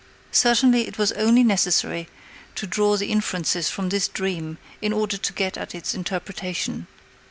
[0.31, 2.07] Certainly, it was only necessary
[2.55, 6.87] to draw the inferences from this dream in order to get at its interpretation.